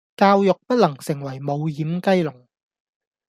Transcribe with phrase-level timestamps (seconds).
[0.17, 2.47] 教育不能成為無掩雞籠